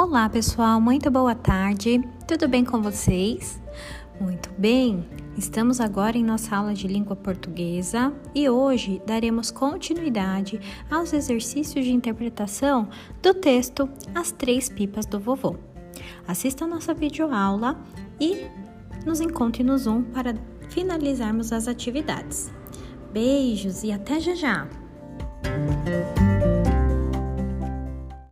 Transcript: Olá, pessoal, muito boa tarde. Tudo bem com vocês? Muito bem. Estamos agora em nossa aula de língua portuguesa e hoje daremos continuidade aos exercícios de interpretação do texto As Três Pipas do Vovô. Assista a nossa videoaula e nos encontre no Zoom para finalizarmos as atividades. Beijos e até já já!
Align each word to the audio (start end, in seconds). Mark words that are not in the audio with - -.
Olá, 0.00 0.28
pessoal, 0.28 0.80
muito 0.80 1.10
boa 1.10 1.34
tarde. 1.34 2.00
Tudo 2.24 2.46
bem 2.46 2.64
com 2.64 2.80
vocês? 2.80 3.60
Muito 4.20 4.48
bem. 4.56 5.04
Estamos 5.36 5.80
agora 5.80 6.16
em 6.16 6.22
nossa 6.22 6.54
aula 6.54 6.72
de 6.72 6.86
língua 6.86 7.16
portuguesa 7.16 8.12
e 8.32 8.48
hoje 8.48 9.02
daremos 9.04 9.50
continuidade 9.50 10.60
aos 10.88 11.12
exercícios 11.12 11.84
de 11.84 11.92
interpretação 11.92 12.88
do 13.20 13.34
texto 13.34 13.90
As 14.14 14.30
Três 14.30 14.68
Pipas 14.68 15.04
do 15.04 15.18
Vovô. 15.18 15.56
Assista 16.28 16.64
a 16.64 16.68
nossa 16.68 16.94
videoaula 16.94 17.76
e 18.20 18.46
nos 19.04 19.20
encontre 19.20 19.64
no 19.64 19.76
Zoom 19.76 20.04
para 20.04 20.32
finalizarmos 20.68 21.52
as 21.52 21.66
atividades. 21.66 22.52
Beijos 23.12 23.82
e 23.82 23.90
até 23.90 24.20
já 24.20 24.36
já! 24.36 24.68